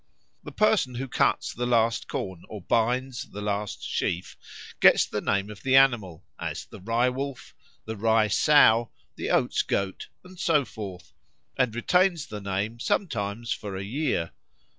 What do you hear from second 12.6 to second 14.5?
sometimes for a year.